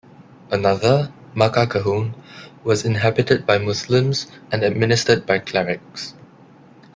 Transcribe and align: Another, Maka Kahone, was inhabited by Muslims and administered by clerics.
Another, 0.49 1.13
Maka 1.35 1.67
Kahone, 1.67 2.15
was 2.63 2.85
inhabited 2.85 3.45
by 3.45 3.59
Muslims 3.59 4.25
and 4.51 4.63
administered 4.63 5.27
by 5.27 5.37
clerics. 5.37 6.15